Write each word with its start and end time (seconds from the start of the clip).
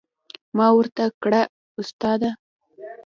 ما 0.57 0.67
ورته 0.77 1.03
کړه 1.23 1.41
استاده. 1.79 2.29